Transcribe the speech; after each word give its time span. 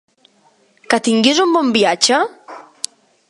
Que 0.93 0.99
tinguis 1.09 1.43
un 1.45 1.55
bon 1.57 1.71
viatge? 1.77 2.21